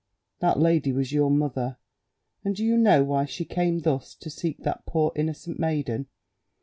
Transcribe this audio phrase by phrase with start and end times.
[0.39, 1.77] That lady was your mother;
[2.43, 6.07] and do you know why she came thus to seek that poor innocent maiden?